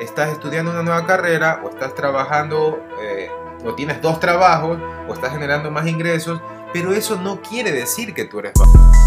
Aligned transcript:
estás 0.00 0.30
estudiando 0.30 0.70
una 0.70 0.82
nueva 0.82 1.06
carrera 1.06 1.60
o 1.62 1.68
estás 1.68 1.94
trabajando 1.94 2.82
eh, 3.00 3.30
o 3.64 3.74
tienes 3.74 4.00
dos 4.00 4.18
trabajos 4.18 4.78
o 5.06 5.12
estás 5.14 5.32
generando 5.32 5.70
más 5.70 5.86
ingresos, 5.86 6.40
pero 6.72 6.92
eso 6.92 7.16
no 7.16 7.40
quiere 7.42 7.70
decir 7.70 8.14
que 8.14 8.24
tú 8.24 8.38
eres 8.38 8.52
vago. 8.58 8.99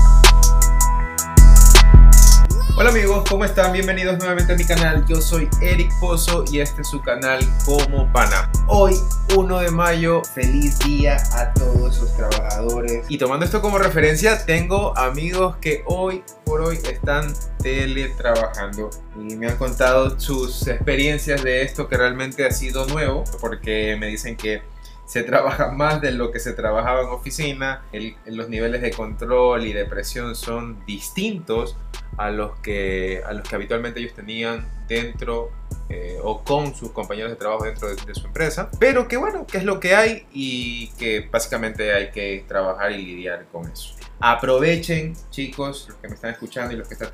Hola 2.75 2.89
amigos, 2.89 3.23
¿cómo 3.29 3.45
están? 3.45 3.71
Bienvenidos 3.71 4.17
nuevamente 4.17 4.53
a 4.53 4.55
mi 4.55 4.65
canal. 4.65 5.05
Yo 5.07 5.21
soy 5.21 5.47
Eric 5.61 5.91
Pozo 5.99 6.43
y 6.51 6.59
este 6.59 6.81
es 6.81 6.87
su 6.87 7.03
canal 7.03 7.39
Como 7.65 8.11
Pana. 8.11 8.51
Hoy, 8.67 8.95
1 9.37 9.59
de 9.59 9.69
mayo, 9.69 10.23
feliz 10.23 10.79
día 10.79 11.17
a 11.33 11.53
todos 11.53 11.99
los 11.99 12.17
trabajadores. 12.17 13.05
Y 13.09 13.19
tomando 13.19 13.45
esto 13.45 13.61
como 13.61 13.77
referencia, 13.77 14.43
tengo 14.47 14.97
amigos 14.97 15.57
que 15.57 15.83
hoy 15.85 16.23
por 16.45 16.61
hoy 16.61 16.77
están 16.77 17.31
teletrabajando 17.61 18.89
y 19.17 19.35
me 19.35 19.49
han 19.49 19.57
contado 19.57 20.19
sus 20.19 20.67
experiencias 20.67 21.43
de 21.43 21.61
esto 21.61 21.87
que 21.87 21.95
realmente 21.95 22.43
ha 22.43 22.51
sido 22.51 22.87
nuevo 22.87 23.23
porque 23.39 23.95
me 23.99 24.07
dicen 24.07 24.35
que 24.35 24.63
se 25.05 25.21
trabaja 25.21 25.69
más 25.69 26.01
de 26.01 26.11
lo 26.11 26.31
que 26.31 26.39
se 26.39 26.53
trabajaba 26.53 27.01
en 27.01 27.09
oficina, 27.09 27.83
los 28.25 28.49
niveles 28.49 28.81
de 28.81 28.89
control 28.89 29.67
y 29.67 29.73
de 29.73 29.85
presión 29.85 30.33
son 30.33 30.83
distintos 30.87 31.77
a 32.17 32.29
los 32.29 32.57
que, 32.59 33.21
a 33.25 33.33
los 33.33 33.47
que 33.47 33.55
habitualmente 33.55 33.99
ellos 33.99 34.13
tenían 34.13 34.67
dentro 34.87 35.51
eh, 35.89 36.17
o 36.23 36.43
con 36.43 36.73
sus 36.73 36.91
compañeros 36.91 37.31
de 37.31 37.35
trabajo 37.35 37.65
dentro 37.65 37.93
de, 37.93 38.15
su 38.15 38.25
empresa. 38.25 38.69
Pero 38.79 39.07
que 39.07 39.17
bueno, 39.17 39.45
que 39.45 39.57
es 39.57 39.63
lo 39.63 39.79
que 39.79 39.95
hay 39.95 40.25
y 40.31 40.87
que 40.97 41.27
básicamente 41.31 41.93
hay 41.93 42.11
que 42.11 42.45
trabajar 42.47 42.91
y 42.91 43.05
lidiar 43.05 43.45
con 43.51 43.69
eso. 43.69 43.95
Aprovechen, 44.19 45.15
chicos, 45.29 45.87
los 45.89 45.97
que 45.97 46.07
me 46.07 46.15
están 46.15 46.31
escuchando 46.31 46.73
y 46.73 46.77
los 46.77 46.87
que 46.87 46.93
están 46.93 47.09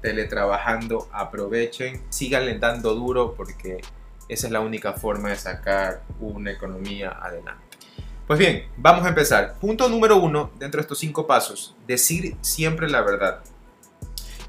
teletrabajando, 0.00 1.08
aprovechen, 1.12 2.02
síganle 2.08 2.58
dando 2.58 2.94
duro 2.94 3.34
porque 3.34 3.80
esa 4.28 4.46
es 4.46 4.52
la 4.52 4.60
única 4.60 4.94
forma 4.94 5.30
de 5.30 5.36
sacar 5.36 6.02
una 6.18 6.50
economía 6.50 7.10
adelante. 7.10 7.78
Pues 8.26 8.38
bien, 8.38 8.66
vamos 8.76 9.04
a 9.04 9.08
empezar. 9.08 9.54
Punto 9.60 9.88
número 9.88 10.16
uno 10.16 10.50
dentro 10.58 10.78
de 10.78 10.82
estos 10.82 10.98
cinco 10.98 11.26
pasos, 11.26 11.74
decir 11.86 12.36
siempre 12.40 12.88
la 12.88 13.00
verdad 13.02 13.42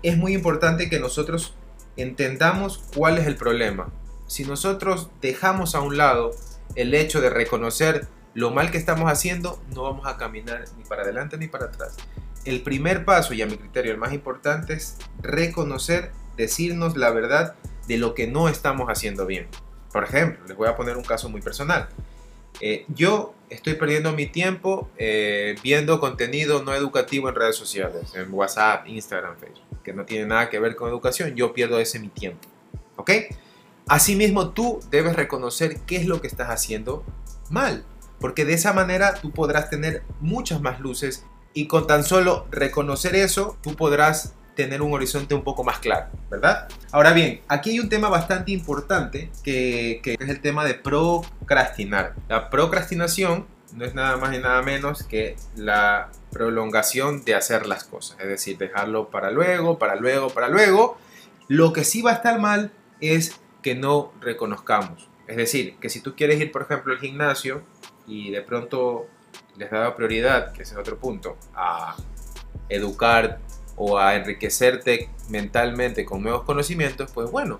es 0.03 0.17
muy 0.17 0.33
importante 0.33 0.89
que 0.89 0.99
nosotros 0.99 1.53
entendamos 1.97 2.83
cuál 2.95 3.17
es 3.17 3.27
el 3.27 3.35
problema. 3.35 3.91
Si 4.27 4.45
nosotros 4.45 5.09
dejamos 5.21 5.75
a 5.75 5.81
un 5.81 5.97
lado 5.97 6.31
el 6.75 6.93
hecho 6.93 7.21
de 7.21 7.29
reconocer 7.29 8.07
lo 8.33 8.51
mal 8.51 8.71
que 8.71 8.77
estamos 8.77 9.11
haciendo, 9.11 9.61
no 9.75 9.83
vamos 9.83 10.07
a 10.07 10.17
caminar 10.17 10.63
ni 10.77 10.83
para 10.85 11.03
adelante 11.03 11.37
ni 11.37 11.47
para 11.47 11.65
atrás. 11.65 11.97
El 12.45 12.61
primer 12.63 13.05
paso, 13.05 13.33
y 13.33 13.41
a 13.41 13.45
mi 13.45 13.57
criterio 13.57 13.91
el 13.91 13.97
más 13.97 14.13
importante, 14.13 14.73
es 14.73 14.97
reconocer, 15.21 16.11
decirnos 16.37 16.97
la 16.97 17.11
verdad 17.11 17.55
de 17.87 17.97
lo 17.97 18.15
que 18.15 18.27
no 18.27 18.47
estamos 18.47 18.87
haciendo 18.87 19.25
bien. 19.25 19.47
Por 19.91 20.05
ejemplo, 20.05 20.45
les 20.47 20.55
voy 20.55 20.69
a 20.69 20.75
poner 20.75 20.95
un 20.97 21.03
caso 21.03 21.29
muy 21.29 21.41
personal. 21.41 21.89
Eh, 22.61 22.85
yo 22.87 23.35
estoy 23.49 23.73
perdiendo 23.73 24.13
mi 24.13 24.27
tiempo 24.27 24.89
eh, 24.97 25.55
viendo 25.61 25.99
contenido 25.99 26.63
no 26.63 26.73
educativo 26.73 27.27
en 27.29 27.35
redes 27.35 27.57
sociales, 27.57 28.13
en 28.15 28.33
WhatsApp, 28.33 28.87
Instagram, 28.87 29.37
Facebook 29.37 29.70
que 29.83 29.93
no 29.93 30.05
tiene 30.05 30.25
nada 30.25 30.49
que 30.49 30.59
ver 30.59 30.75
con 30.75 30.89
educación, 30.89 31.35
yo 31.35 31.53
pierdo 31.53 31.79
ese 31.79 31.99
mi 31.99 32.09
tiempo. 32.09 32.47
¿Ok? 32.95 33.11
Asimismo, 33.87 34.49
tú 34.49 34.79
debes 34.89 35.15
reconocer 35.15 35.81
qué 35.81 35.97
es 35.97 36.05
lo 36.05 36.21
que 36.21 36.27
estás 36.27 36.49
haciendo 36.49 37.03
mal, 37.49 37.83
porque 38.19 38.45
de 38.45 38.53
esa 38.53 38.73
manera 38.73 39.15
tú 39.15 39.31
podrás 39.31 39.69
tener 39.69 40.03
muchas 40.19 40.61
más 40.61 40.79
luces 40.79 41.25
y 41.53 41.67
con 41.67 41.87
tan 41.87 42.03
solo 42.03 42.47
reconocer 42.51 43.15
eso, 43.15 43.57
tú 43.61 43.75
podrás 43.75 44.35
tener 44.55 44.81
un 44.81 44.93
horizonte 44.93 45.33
un 45.33 45.43
poco 45.43 45.63
más 45.63 45.79
claro, 45.79 46.07
¿verdad? 46.29 46.67
Ahora 46.91 47.13
bien, 47.13 47.41
aquí 47.47 47.71
hay 47.71 47.79
un 47.79 47.89
tema 47.89 48.09
bastante 48.09 48.51
importante 48.51 49.31
que, 49.43 50.01
es 50.03 50.29
el 50.29 50.41
tema 50.41 50.65
de 50.65 50.75
procrastinar. 50.75 52.15
La 52.27 52.49
procrastinación 52.49 53.47
no 53.73 53.85
es 53.85 53.95
nada 53.95 54.17
más 54.17 54.35
y 54.35 54.39
nada 54.39 54.61
menos 54.61 55.03
que 55.03 55.35
la 55.55 56.09
prolongación 56.31 57.23
de 57.23 57.35
hacer 57.35 57.67
las 57.67 57.83
cosas, 57.83 58.17
es 58.19 58.27
decir, 58.27 58.57
dejarlo 58.57 59.09
para 59.09 59.31
luego, 59.31 59.77
para 59.77 59.95
luego, 59.95 60.29
para 60.29 60.47
luego. 60.47 60.97
Lo 61.47 61.73
que 61.73 61.83
sí 61.83 62.01
va 62.01 62.11
a 62.11 62.15
estar 62.15 62.39
mal 62.39 62.71
es 63.01 63.39
que 63.61 63.75
no 63.75 64.13
reconozcamos. 64.21 65.09
Es 65.27 65.37
decir, 65.37 65.75
que 65.79 65.89
si 65.89 66.01
tú 66.01 66.15
quieres 66.15 66.39
ir, 66.39 66.51
por 66.51 66.63
ejemplo, 66.63 66.93
al 66.93 66.99
gimnasio 66.99 67.63
y 68.07 68.31
de 68.31 68.41
pronto 68.41 69.07
les 69.57 69.71
da 69.71 69.95
prioridad, 69.95 70.53
que 70.53 70.63
ese 70.63 70.73
es 70.73 70.79
otro 70.79 70.97
punto, 70.97 71.37
a 71.53 71.95
educar 72.69 73.39
o 73.75 73.97
a 73.97 74.15
enriquecerte 74.15 75.09
mentalmente 75.29 76.05
con 76.05 76.21
nuevos 76.21 76.43
conocimientos, 76.43 77.11
pues 77.11 77.29
bueno, 77.31 77.59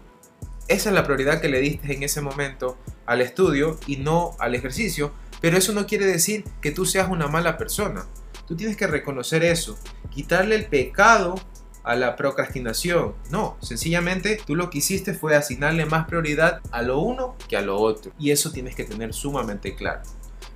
esa 0.67 0.89
es 0.89 0.95
la 0.95 1.03
prioridad 1.03 1.41
que 1.41 1.49
le 1.49 1.59
diste 1.59 1.93
en 1.93 2.03
ese 2.03 2.21
momento 2.21 2.77
al 3.05 3.21
estudio 3.21 3.77
y 3.87 3.97
no 3.97 4.35
al 4.39 4.55
ejercicio, 4.55 5.11
pero 5.41 5.57
eso 5.57 5.73
no 5.73 5.87
quiere 5.87 6.05
decir 6.05 6.45
que 6.61 6.71
tú 6.71 6.85
seas 6.85 7.09
una 7.09 7.27
mala 7.27 7.57
persona. 7.57 8.05
Tú 8.47 8.55
tienes 8.55 8.77
que 8.77 8.87
reconocer 8.87 9.43
eso, 9.43 9.77
quitarle 10.11 10.55
el 10.55 10.67
pecado 10.67 11.35
a 11.83 11.95
la 11.95 12.15
procrastinación. 12.15 13.15
No, 13.31 13.57
sencillamente 13.61 14.39
tú 14.45 14.55
lo 14.55 14.69
que 14.69 14.77
hiciste 14.77 15.13
fue 15.13 15.35
asignarle 15.35 15.85
más 15.85 16.05
prioridad 16.07 16.61
a 16.71 16.81
lo 16.83 16.99
uno 16.99 17.35
que 17.49 17.57
a 17.57 17.61
lo 17.61 17.77
otro. 17.77 18.11
Y 18.19 18.31
eso 18.31 18.51
tienes 18.51 18.75
que 18.75 18.83
tener 18.83 19.13
sumamente 19.13 19.75
claro. 19.75 20.01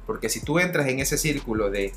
Porque 0.06 0.30
si 0.30 0.42
tú 0.42 0.60
entras 0.60 0.88
en 0.88 1.00
ese 1.00 1.18
círculo 1.18 1.72
de 1.72 1.94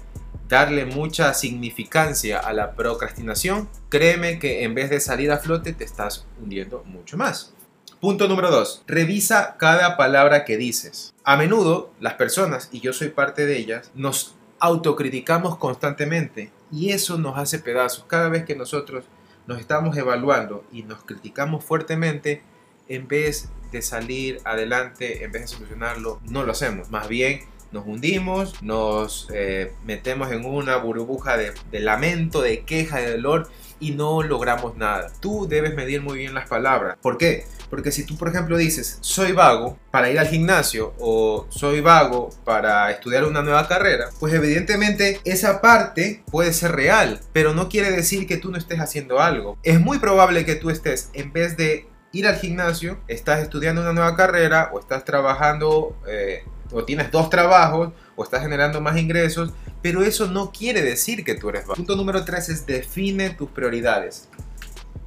darle 0.48 0.86
mucha 0.86 1.34
significancia 1.34 2.38
a 2.38 2.54
la 2.54 2.72
procrastinación, 2.72 3.68
créeme 3.90 4.38
que 4.38 4.64
en 4.64 4.74
vez 4.74 4.88
de 4.88 5.00
salir 5.00 5.30
a 5.30 5.38
flote 5.38 5.74
te 5.74 5.84
estás 5.84 6.26
hundiendo 6.40 6.82
mucho 6.86 7.18
más. 7.18 7.52
Punto 8.00 8.28
número 8.28 8.52
2. 8.52 8.84
Revisa 8.86 9.56
cada 9.58 9.96
palabra 9.96 10.44
que 10.44 10.56
dices. 10.56 11.14
A 11.24 11.36
menudo 11.36 11.90
las 11.98 12.14
personas, 12.14 12.68
y 12.70 12.78
yo 12.78 12.92
soy 12.92 13.08
parte 13.08 13.44
de 13.44 13.56
ellas, 13.56 13.90
nos 13.96 14.36
autocriticamos 14.60 15.56
constantemente 15.56 16.52
y 16.70 16.90
eso 16.90 17.18
nos 17.18 17.36
hace 17.36 17.58
pedazos. 17.58 18.04
Cada 18.06 18.28
vez 18.28 18.44
que 18.44 18.54
nosotros 18.54 19.04
nos 19.48 19.58
estamos 19.58 19.96
evaluando 19.96 20.62
y 20.70 20.84
nos 20.84 21.02
criticamos 21.02 21.64
fuertemente, 21.64 22.42
en 22.86 23.08
vez 23.08 23.48
de 23.72 23.82
salir 23.82 24.40
adelante, 24.44 25.24
en 25.24 25.32
vez 25.32 25.42
de 25.42 25.48
solucionarlo, 25.48 26.20
no 26.22 26.44
lo 26.44 26.52
hacemos. 26.52 26.90
Más 26.90 27.08
bien 27.08 27.40
nos 27.72 27.84
hundimos, 27.84 28.62
nos 28.62 29.28
eh, 29.34 29.72
metemos 29.84 30.30
en 30.30 30.44
una 30.44 30.76
burbuja 30.76 31.36
de, 31.36 31.52
de 31.72 31.80
lamento, 31.80 32.42
de 32.42 32.62
queja, 32.62 32.98
de 32.98 33.10
dolor 33.10 33.50
y 33.80 33.90
no 33.90 34.22
logramos 34.22 34.76
nada. 34.76 35.10
Tú 35.20 35.48
debes 35.48 35.74
medir 35.74 36.00
muy 36.00 36.18
bien 36.18 36.34
las 36.34 36.48
palabras. 36.48 36.96
¿Por 37.02 37.18
qué? 37.18 37.44
Porque 37.70 37.92
si 37.92 38.04
tú, 38.04 38.16
por 38.16 38.28
ejemplo, 38.28 38.56
dices, 38.56 38.98
soy 39.00 39.32
vago 39.32 39.78
para 39.90 40.10
ir 40.10 40.18
al 40.18 40.28
gimnasio 40.28 40.94
o 40.98 41.46
soy 41.50 41.80
vago 41.80 42.30
para 42.44 42.90
estudiar 42.90 43.24
una 43.24 43.42
nueva 43.42 43.68
carrera, 43.68 44.08
pues 44.18 44.32
evidentemente 44.34 45.20
esa 45.24 45.60
parte 45.60 46.22
puede 46.30 46.52
ser 46.52 46.72
real, 46.72 47.20
pero 47.32 47.54
no 47.54 47.68
quiere 47.68 47.90
decir 47.90 48.26
que 48.26 48.36
tú 48.36 48.50
no 48.50 48.58
estés 48.58 48.80
haciendo 48.80 49.20
algo. 49.20 49.58
Es 49.62 49.80
muy 49.80 49.98
probable 49.98 50.44
que 50.44 50.54
tú 50.54 50.70
estés, 50.70 51.10
en 51.12 51.32
vez 51.32 51.56
de 51.56 51.88
ir 52.12 52.26
al 52.26 52.36
gimnasio, 52.36 52.98
estás 53.06 53.40
estudiando 53.40 53.82
una 53.82 53.92
nueva 53.92 54.16
carrera 54.16 54.70
o 54.72 54.80
estás 54.80 55.04
trabajando 55.04 55.96
eh, 56.06 56.42
o 56.72 56.84
tienes 56.84 57.10
dos 57.10 57.30
trabajos 57.30 57.92
o 58.16 58.24
estás 58.24 58.42
generando 58.42 58.80
más 58.80 58.96
ingresos, 58.96 59.52
pero 59.82 60.02
eso 60.02 60.26
no 60.26 60.50
quiere 60.50 60.82
decir 60.82 61.24
que 61.24 61.34
tú 61.34 61.50
eres 61.50 61.62
vago. 61.62 61.76
Punto 61.76 61.96
número 61.96 62.24
3 62.24 62.48
es 62.48 62.66
define 62.66 63.30
tus 63.30 63.50
prioridades. 63.50 64.28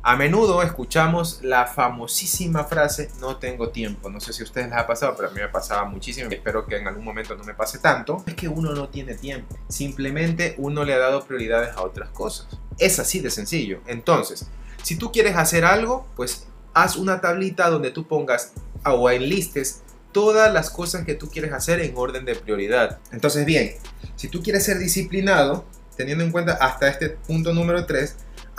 A 0.04 0.16
menudo 0.16 0.64
escuchamos 0.64 1.42
la 1.44 1.68
famosísima 1.68 2.64
frase 2.64 3.12
no 3.20 3.38
tengo 3.38 3.70
tiempo. 3.70 4.10
No 4.10 4.20
sé 4.20 4.34
si 4.34 4.42
a 4.42 4.46
ustedes 4.46 4.70
les 4.70 4.76
ha 4.76 4.88
pasado, 4.88 5.14
pero 5.16 5.30
a 5.30 5.32
mí 5.32 5.40
me 5.40 5.48
pasaba 5.48 5.86
muchísimo 5.86 6.28
espero 6.32 6.66
que 6.66 6.78
en 6.78 6.88
algún 6.88 7.06
momento 7.06 7.36
no 7.36 7.44
me 7.44 7.54
pase 7.54 7.78
tanto. 7.78 8.24
Es 8.26 8.34
que 8.34 8.48
uno 8.48 8.74
no 8.74 8.90
tiene 8.90 9.14
tiempo. 9.14 9.56
Simplemente 9.68 10.56
uno 10.58 10.84
le 10.84 10.96
ha 10.96 10.98
dado 10.98 11.24
prioridades 11.26 11.76
a 11.78 11.84
otras 11.84 12.10
cosas. 12.10 12.48
Es 12.80 12.98
así 12.98 13.20
de 13.20 13.30
sencillo. 13.30 13.82
Entonces, 13.86 14.48
si 14.82 14.96
tú 14.96 15.12
quieres 15.12 15.36
hacer 15.36 15.66
algo, 15.66 16.08
pues 16.16 16.48
haz 16.74 16.96
una 16.96 17.22
tablita 17.22 17.70
donde 17.70 17.92
tú 17.92 18.08
pongas 18.08 18.54
o 18.84 19.08
enlistes 19.12 19.84
todas 20.12 20.52
las 20.52 20.72
cosas 20.72 21.06
que 21.06 21.14
tú 21.14 21.30
quieres 21.30 21.54
hacer 21.54 21.80
en 21.80 21.94
orden 21.96 22.26
de 22.26 22.34
prioridad. 22.34 23.00
Entonces, 23.12 23.46
bien, 23.46 23.76
si 24.16 24.30
tú 24.30 24.42
quieres 24.42 24.66
ser 24.66 24.80
disciplinado, 24.80 25.64
teniendo 25.96 26.24
en 26.24 26.32
cuenta 26.32 26.54
hasta 26.54 26.88
este 26.88 27.10
punto 27.10 27.54
número 27.54 27.86
3, 27.86 28.16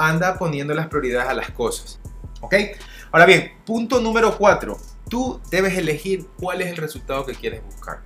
anda 0.08 0.38
poniendo 0.38 0.74
las 0.74 0.88
prioridades 0.88 1.28
a 1.28 1.34
las 1.34 1.50
cosas. 1.50 2.00
¿Ok? 2.40 2.54
Ahora 3.10 3.26
bien, 3.26 3.52
punto 3.64 4.00
número 4.00 4.36
4. 4.36 4.78
Tú 5.08 5.40
debes 5.50 5.76
elegir 5.76 6.26
cuál 6.38 6.62
es 6.62 6.68
el 6.68 6.76
resultado 6.76 7.26
que 7.26 7.34
quieres 7.34 7.62
buscar. 7.64 8.00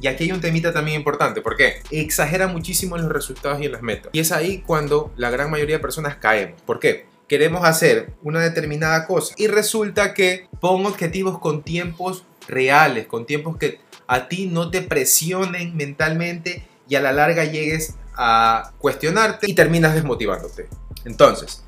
Y 0.00 0.08
aquí 0.08 0.24
hay 0.24 0.32
un 0.32 0.40
temita 0.40 0.72
también 0.72 0.96
importante, 0.96 1.40
¿por 1.40 1.56
qué? 1.56 1.74
Exagera 1.92 2.48
muchísimo 2.48 2.96
en 2.96 3.02
los 3.02 3.12
resultados 3.12 3.60
y 3.60 3.66
en 3.66 3.72
las 3.72 3.82
metas. 3.82 4.10
Y 4.12 4.18
es 4.18 4.32
ahí 4.32 4.62
cuando 4.66 5.12
la 5.16 5.30
gran 5.30 5.48
mayoría 5.48 5.76
de 5.76 5.82
personas 5.82 6.16
caemos. 6.16 6.60
¿Por 6.62 6.80
qué? 6.80 7.06
Queremos 7.28 7.64
hacer 7.64 8.12
una 8.22 8.40
determinada 8.40 9.06
cosa 9.06 9.32
y 9.38 9.46
resulta 9.46 10.12
que 10.12 10.48
pon 10.60 10.84
objetivos 10.86 11.38
con 11.38 11.62
tiempos 11.62 12.24
reales, 12.48 13.06
con 13.06 13.26
tiempos 13.26 13.56
que 13.58 13.78
a 14.08 14.28
ti 14.28 14.46
no 14.46 14.70
te 14.70 14.82
presionen 14.82 15.76
mentalmente 15.76 16.66
y 16.88 16.96
a 16.96 17.00
la 17.00 17.12
larga 17.12 17.44
llegues 17.44 17.94
a 18.14 18.72
cuestionarte 18.78 19.50
y 19.50 19.54
terminas 19.54 19.94
desmotivándote. 19.94 20.68
Entonces, 21.04 21.62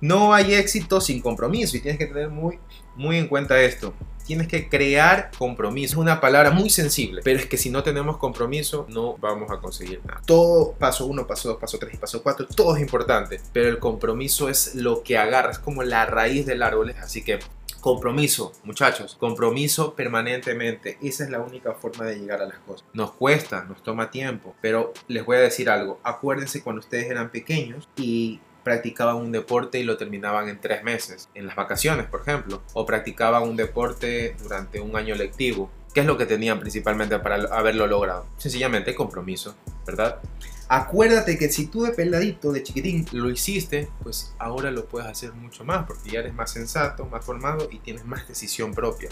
no 0.00 0.34
hay 0.34 0.54
éxito 0.54 1.00
sin 1.00 1.20
compromiso 1.20 1.76
y 1.76 1.80
tienes 1.80 1.98
que 1.98 2.06
tener 2.06 2.28
muy, 2.28 2.58
muy 2.96 3.16
en 3.16 3.28
cuenta 3.28 3.60
esto. 3.60 3.94
Tienes 4.26 4.48
que 4.48 4.68
crear 4.68 5.30
compromiso. 5.38 5.94
Es 5.94 5.98
una 5.98 6.20
palabra 6.20 6.50
muy 6.50 6.70
sensible, 6.70 7.20
pero 7.22 7.38
es 7.38 7.46
que 7.46 7.58
si 7.58 7.68
no 7.68 7.82
tenemos 7.82 8.16
compromiso 8.16 8.86
no 8.88 9.16
vamos 9.18 9.50
a 9.50 9.58
conseguir 9.58 10.00
nada. 10.04 10.22
Todo, 10.24 10.72
paso 10.72 11.06
1, 11.06 11.26
paso 11.26 11.50
2, 11.50 11.58
paso 11.58 11.78
3 11.78 11.94
y 11.94 11.96
paso 11.98 12.22
4, 12.22 12.46
todo 12.48 12.74
es 12.76 12.82
importante, 12.82 13.40
pero 13.52 13.68
el 13.68 13.78
compromiso 13.78 14.48
es 14.48 14.74
lo 14.74 15.02
que 15.02 15.18
agarras 15.18 15.58
como 15.58 15.82
la 15.82 16.06
raíz 16.06 16.46
del 16.46 16.62
árbol. 16.62 16.94
Así 17.00 17.22
que 17.22 17.38
Compromiso, 17.84 18.54
muchachos, 18.64 19.14
compromiso 19.14 19.94
permanentemente. 19.94 20.96
Esa 21.02 21.24
es 21.24 21.28
la 21.28 21.40
única 21.40 21.74
forma 21.74 22.06
de 22.06 22.18
llegar 22.18 22.40
a 22.40 22.46
las 22.46 22.56
cosas. 22.60 22.86
Nos 22.94 23.12
cuesta, 23.12 23.64
nos 23.64 23.82
toma 23.82 24.10
tiempo, 24.10 24.54
pero 24.62 24.94
les 25.06 25.22
voy 25.26 25.36
a 25.36 25.40
decir 25.40 25.68
algo. 25.68 26.00
Acuérdense 26.02 26.62
cuando 26.62 26.80
ustedes 26.80 27.10
eran 27.10 27.28
pequeños 27.28 27.86
y 27.94 28.40
practicaban 28.64 29.16
un 29.16 29.30
deporte 29.30 29.78
y 29.78 29.84
lo 29.84 29.96
terminaban 29.96 30.48
en 30.48 30.58
tres 30.58 30.82
meses, 30.82 31.28
en 31.34 31.46
las 31.46 31.54
vacaciones, 31.54 32.06
por 32.06 32.22
ejemplo, 32.22 32.62
o 32.72 32.84
practicaban 32.86 33.42
un 33.42 33.56
deporte 33.56 34.34
durante 34.42 34.80
un 34.80 34.96
año 34.96 35.14
lectivo. 35.14 35.70
¿Qué 35.92 36.00
es 36.00 36.06
lo 36.06 36.18
que 36.18 36.26
tenían 36.26 36.58
principalmente 36.58 37.18
para 37.20 37.36
haberlo 37.56 37.86
logrado? 37.86 38.26
Sencillamente 38.36 38.96
compromiso, 38.96 39.54
¿verdad? 39.86 40.18
Acuérdate 40.66 41.38
que 41.38 41.50
si 41.50 41.66
tú 41.66 41.82
de 41.82 41.92
peladito, 41.92 42.50
de 42.50 42.62
chiquitín, 42.62 43.06
lo 43.12 43.30
hiciste, 43.30 43.88
pues 44.02 44.34
ahora 44.38 44.70
lo 44.70 44.86
puedes 44.86 45.08
hacer 45.08 45.32
mucho 45.34 45.62
más 45.64 45.86
porque 45.86 46.10
ya 46.10 46.20
eres 46.20 46.34
más 46.34 46.50
sensato, 46.50 47.04
más 47.06 47.24
formado 47.24 47.68
y 47.70 47.78
tienes 47.78 48.04
más 48.06 48.26
decisión 48.26 48.72
propia. 48.72 49.10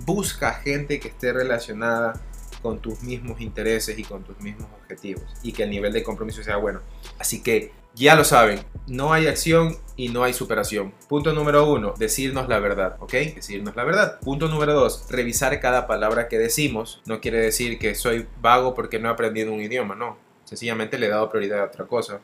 Busca 0.00 0.54
gente 0.54 0.98
que 0.98 1.08
esté 1.08 1.32
relacionada 1.32 2.20
con 2.62 2.80
tus 2.80 3.02
mismos 3.02 3.42
intereses 3.42 3.98
y 3.98 4.02
con 4.02 4.24
tus 4.24 4.40
mismos 4.40 4.68
objetivos 4.80 5.22
y 5.42 5.52
que 5.52 5.64
el 5.64 5.70
nivel 5.70 5.92
de 5.92 6.02
compromiso 6.02 6.42
sea 6.42 6.56
bueno. 6.56 6.80
Así 7.18 7.42
que 7.42 7.72
ya 7.94 8.14
lo 8.14 8.24
saben, 8.24 8.60
no 8.86 9.12
hay 9.12 9.26
acción 9.26 9.76
y 9.96 10.08
no 10.08 10.24
hay 10.24 10.32
superación. 10.32 10.92
Punto 11.08 11.32
número 11.32 11.70
uno, 11.70 11.94
decirnos 11.98 12.48
la 12.48 12.58
verdad, 12.58 12.96
¿ok? 13.00 13.12
Decirnos 13.12 13.76
la 13.76 13.84
verdad. 13.84 14.20
Punto 14.20 14.48
número 14.48 14.74
dos, 14.74 15.06
revisar 15.10 15.58
cada 15.60 15.86
palabra 15.86 16.28
que 16.28 16.38
decimos. 16.38 17.00
No 17.06 17.20
quiere 17.20 17.38
decir 17.38 17.78
que 17.78 17.94
soy 17.94 18.26
vago 18.40 18.74
porque 18.74 18.98
no 18.98 19.08
he 19.08 19.12
aprendido 19.12 19.52
un 19.52 19.60
idioma, 19.60 19.94
no 19.94 20.24
Sencillamente 20.44 20.98
le 20.98 21.06
he 21.06 21.10
dado 21.10 21.28
prioridad 21.30 21.60
a 21.60 21.64
otra 21.64 21.86
cosa. 21.86 22.20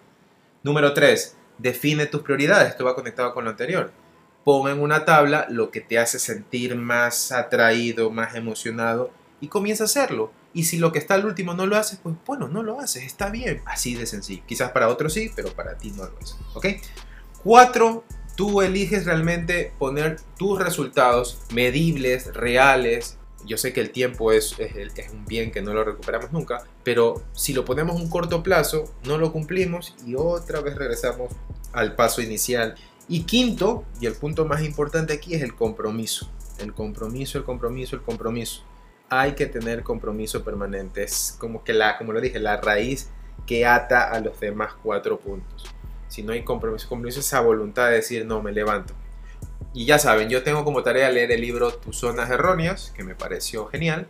Número 0.62 0.92
3. 0.92 1.36
Define 1.58 2.06
tus 2.06 2.22
prioridades. 2.22 2.70
Esto 2.70 2.84
va 2.84 2.94
conectado 2.94 3.32
con 3.32 3.44
lo 3.44 3.50
anterior. 3.50 3.90
Pon 4.44 4.70
en 4.70 4.80
una 4.80 5.04
tabla 5.04 5.46
lo 5.50 5.70
que 5.70 5.80
te 5.80 5.98
hace 5.98 6.18
sentir 6.18 6.74
más 6.74 7.32
atraído, 7.32 8.10
más 8.10 8.34
emocionado 8.34 9.10
y 9.40 9.48
comienza 9.48 9.84
a 9.84 9.86
hacerlo. 9.86 10.32
Y 10.52 10.64
si 10.64 10.78
lo 10.78 10.92
que 10.92 10.98
está 10.98 11.14
al 11.14 11.26
último 11.26 11.54
no 11.54 11.66
lo 11.66 11.76
haces, 11.76 12.00
pues 12.02 12.16
bueno, 12.26 12.48
no 12.48 12.62
lo 12.62 12.80
haces, 12.80 13.04
está 13.04 13.30
bien. 13.30 13.62
Así 13.66 13.94
de 13.94 14.06
sencillo. 14.06 14.42
Quizás 14.46 14.72
para 14.72 14.88
otros 14.88 15.12
sí, 15.12 15.30
pero 15.34 15.52
para 15.52 15.76
ti 15.76 15.90
no 15.92 16.04
lo 16.04 16.18
es. 16.20 16.36
¿Ok? 16.54 16.66
4. 17.44 18.04
Tú 18.36 18.62
eliges 18.62 19.04
realmente 19.04 19.72
poner 19.78 20.20
tus 20.36 20.58
resultados 20.58 21.38
medibles, 21.52 22.34
reales, 22.34 23.18
yo 23.46 23.56
sé 23.56 23.72
que 23.72 23.80
el 23.80 23.90
tiempo 23.90 24.32
es, 24.32 24.54
es, 24.58 25.10
un 25.12 25.24
bien 25.24 25.50
que 25.50 25.62
no 25.62 25.72
lo 25.72 25.84
recuperamos 25.84 26.32
nunca, 26.32 26.64
pero 26.84 27.22
si 27.32 27.52
lo 27.52 27.64
ponemos 27.64 27.96
un 27.96 28.08
corto 28.08 28.42
plazo, 28.42 28.92
no 29.04 29.18
lo 29.18 29.32
cumplimos 29.32 29.94
y 30.06 30.14
otra 30.14 30.60
vez 30.60 30.76
regresamos 30.76 31.32
al 31.72 31.94
paso 31.94 32.22
inicial. 32.22 32.74
Y 33.08 33.24
quinto, 33.24 33.84
y 34.00 34.06
el 34.06 34.14
punto 34.14 34.44
más 34.44 34.62
importante 34.62 35.12
aquí 35.12 35.34
es 35.34 35.42
el 35.42 35.54
compromiso. 35.54 36.30
El 36.58 36.74
compromiso, 36.74 37.38
el 37.38 37.44
compromiso, 37.44 37.96
el 37.96 38.02
compromiso. 38.02 38.62
Hay 39.10 39.32
que 39.32 39.46
tener 39.46 39.82
compromiso 39.82 40.42
permanente. 40.42 41.02
Es 41.02 41.36
como 41.38 41.62
que 41.62 41.72
la, 41.72 41.98
como 41.98 42.12
lo 42.12 42.20
dije, 42.20 42.38
la 42.38 42.60
raíz 42.60 43.10
que 43.46 43.66
ata 43.66 44.10
a 44.10 44.20
los 44.20 44.38
demás 44.40 44.72
cuatro 44.82 45.18
puntos. 45.18 45.64
Si 46.08 46.22
no 46.22 46.32
hay 46.32 46.44
compromiso, 46.44 46.88
compromiso 46.88 47.20
es 47.20 47.26
esa 47.26 47.40
voluntad 47.40 47.88
de 47.88 47.96
decir, 47.96 48.24
no, 48.24 48.42
me 48.42 48.52
levanto, 48.52 48.94
y 49.72 49.84
ya 49.86 49.98
saben, 49.98 50.28
yo 50.28 50.42
tengo 50.42 50.64
como 50.64 50.82
tarea 50.82 51.10
leer 51.10 51.30
el 51.30 51.40
libro 51.40 51.72
Tus 51.72 51.98
Zonas 51.98 52.28
Erróneas, 52.30 52.92
que 52.96 53.04
me 53.04 53.14
pareció 53.14 53.66
genial. 53.66 54.06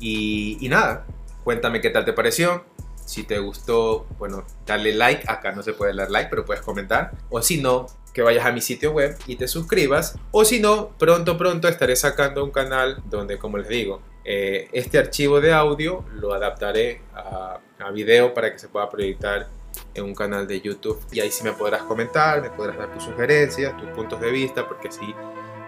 Y, 0.00 0.58
nada, 0.68 1.06
cuéntame 1.44 1.80
qué 1.80 1.90
tal 1.90 2.04
te 2.04 2.12
pareció. 2.12 2.64
Si 3.04 3.24
te 3.24 3.38
gustó, 3.38 4.06
bueno, 4.18 4.44
dale 4.66 4.94
like. 4.94 5.24
Acá 5.26 5.52
no 5.52 5.62
se 5.62 5.72
puede 5.72 5.94
dar 5.94 6.10
like, 6.10 6.30
pero 6.30 6.44
puedes 6.44 6.62
comentar. 6.62 7.12
O 7.30 7.42
si 7.42 7.60
no, 7.60 7.86
que 8.12 8.22
vayas 8.22 8.46
a 8.46 8.52
mi 8.52 8.60
sitio 8.60 8.92
web 8.92 9.16
y 9.26 9.36
te 9.36 9.48
suscribas. 9.48 10.16
O 10.30 10.44
si 10.44 10.60
no, 10.60 10.90
pronto, 10.98 11.36
pronto 11.36 11.68
estaré 11.68 11.96
sacando 11.96 12.44
un 12.44 12.50
canal 12.50 13.02
donde, 13.06 13.38
como 13.38 13.58
les 13.58 13.68
digo, 13.68 14.00
eh, 14.24 14.68
este 14.72 14.98
archivo 14.98 15.40
de 15.40 15.52
audio 15.52 16.04
lo 16.14 16.32
adaptaré 16.32 17.02
a, 17.14 17.60
a 17.78 17.90
video 17.90 18.32
para 18.32 18.50
que 18.52 18.58
se 18.58 18.68
pueda 18.68 18.88
proyectar 18.88 19.48
en 19.94 20.04
un 20.04 20.14
canal 20.14 20.46
de 20.46 20.60
YouTube 20.60 21.00
y 21.10 21.20
ahí 21.20 21.30
sí 21.30 21.44
me 21.44 21.52
podrás 21.52 21.82
comentar, 21.82 22.40
me 22.40 22.50
podrás 22.50 22.78
dar 22.78 22.92
tus 22.92 23.04
sugerencias, 23.04 23.76
tus 23.76 23.88
puntos 23.90 24.20
de 24.20 24.30
vista, 24.30 24.66
porque 24.66 24.88
así 24.88 25.14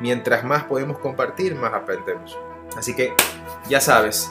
mientras 0.01 0.45
más 0.45 0.65
podemos 0.65 0.99
compartir, 0.99 1.55
más 1.55 1.73
aprendemos. 1.73 2.39
Así 2.77 2.95
que 2.95 3.13
ya 3.69 3.81
sabes, 3.81 4.31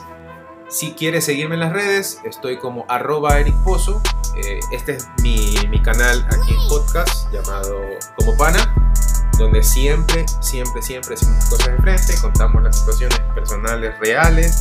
si 0.68 0.92
quieres 0.92 1.24
seguirme 1.24 1.54
en 1.54 1.60
las 1.60 1.72
redes, 1.72 2.20
estoy 2.24 2.58
como 2.58 2.84
arroba 2.88 3.38
Eric 3.38 3.54
Pozo. 3.62 4.02
Eh, 4.36 4.60
este 4.72 4.96
es 4.96 5.08
mi, 5.22 5.54
mi, 5.70 5.80
canal 5.80 6.26
aquí 6.26 6.52
en 6.52 6.68
podcast 6.68 7.32
llamado 7.32 7.80
Como 8.16 8.36
Pana, 8.36 8.92
donde 9.38 9.62
siempre, 9.62 10.26
siempre, 10.40 10.82
siempre 10.82 11.14
hacemos 11.14 11.44
cosas 11.46 11.68
de 11.68 11.76
frente, 11.78 12.20
contamos 12.20 12.62
las 12.62 12.78
situaciones 12.78 13.18
personales 13.34 13.98
reales 13.98 14.58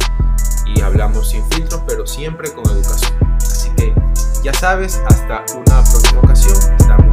y 0.66 0.82
hablamos 0.82 1.30
sin 1.30 1.46
filtros, 1.52 1.82
pero 1.88 2.06
siempre 2.06 2.52
con 2.54 2.66
educación. 2.72 3.14
Así 3.38 3.70
que 3.72 3.94
ya 4.44 4.54
sabes, 4.54 5.02
hasta 5.08 5.44
una 5.56 5.84
próxima 5.84 6.22
ocasión. 6.22 6.56
Estamos 6.80 7.05